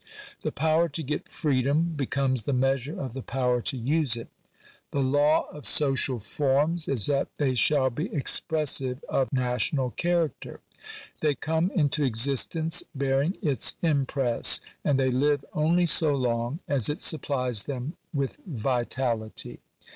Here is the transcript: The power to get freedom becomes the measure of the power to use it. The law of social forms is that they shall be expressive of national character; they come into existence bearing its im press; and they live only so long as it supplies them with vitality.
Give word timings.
The 0.41 0.51
power 0.51 0.89
to 0.89 1.03
get 1.03 1.31
freedom 1.31 1.93
becomes 1.95 2.41
the 2.45 2.53
measure 2.53 2.99
of 2.99 3.13
the 3.13 3.21
power 3.21 3.61
to 3.61 3.77
use 3.77 4.17
it. 4.17 4.29
The 4.89 4.97
law 5.03 5.47
of 5.51 5.67
social 5.67 6.19
forms 6.19 6.87
is 6.87 7.05
that 7.05 7.27
they 7.37 7.53
shall 7.53 7.91
be 7.91 8.11
expressive 8.11 9.03
of 9.07 9.31
national 9.31 9.91
character; 9.91 10.59
they 11.19 11.35
come 11.35 11.69
into 11.69 12.03
existence 12.03 12.81
bearing 12.95 13.37
its 13.43 13.75
im 13.83 14.07
press; 14.07 14.59
and 14.83 14.97
they 14.99 15.11
live 15.11 15.45
only 15.53 15.85
so 15.85 16.15
long 16.15 16.61
as 16.67 16.89
it 16.89 17.03
supplies 17.03 17.65
them 17.65 17.95
with 18.11 18.37
vitality. 18.47 19.59